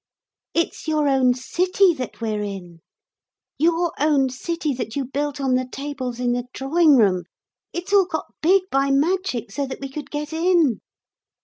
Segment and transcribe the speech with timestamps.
[0.55, 2.79] It's your own city that we're in,
[3.59, 7.25] your own city that you built on the tables in the drawing room?
[7.71, 10.81] It's all got big by magic, so that we could get in.